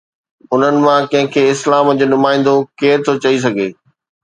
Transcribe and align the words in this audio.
انهن 0.53 0.75
مان 0.85 1.01
ڪنهن 1.11 1.27
کي 1.33 1.41
اسلام 1.53 1.85
جو 1.99 2.05
نمائندو 2.13 2.55
ڪير 2.79 2.95
ٿو 3.05 3.13
چئي 3.23 3.35
سگهي؟ 3.45 3.69